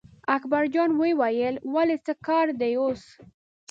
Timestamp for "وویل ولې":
1.01-1.97